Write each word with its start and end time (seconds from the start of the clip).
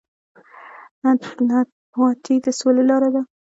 نانواتې 1.01 2.35
د 2.45 2.47
سولې 2.59 2.83
لاره 2.89 3.09
ده 3.15 3.21